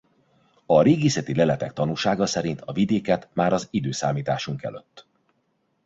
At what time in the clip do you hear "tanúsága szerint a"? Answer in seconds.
1.73-2.71